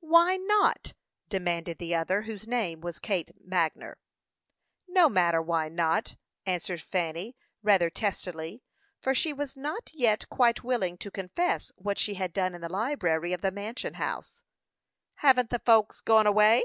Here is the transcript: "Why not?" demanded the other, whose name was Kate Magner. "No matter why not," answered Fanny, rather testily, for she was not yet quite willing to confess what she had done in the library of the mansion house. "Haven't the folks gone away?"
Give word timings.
"Why 0.00 0.36
not?" 0.36 0.94
demanded 1.28 1.78
the 1.78 1.94
other, 1.94 2.22
whose 2.22 2.48
name 2.48 2.80
was 2.80 2.98
Kate 2.98 3.30
Magner. 3.48 3.94
"No 4.88 5.08
matter 5.08 5.40
why 5.40 5.68
not," 5.68 6.16
answered 6.44 6.82
Fanny, 6.82 7.36
rather 7.62 7.88
testily, 7.88 8.64
for 8.98 9.14
she 9.14 9.32
was 9.32 9.56
not 9.56 9.90
yet 9.94 10.28
quite 10.28 10.64
willing 10.64 10.98
to 10.98 11.10
confess 11.12 11.70
what 11.76 11.98
she 11.98 12.14
had 12.14 12.32
done 12.32 12.52
in 12.52 12.62
the 12.62 12.68
library 12.68 13.32
of 13.32 13.42
the 13.42 13.52
mansion 13.52 13.94
house. 13.94 14.42
"Haven't 15.18 15.50
the 15.50 15.60
folks 15.60 16.00
gone 16.00 16.26
away?" 16.26 16.64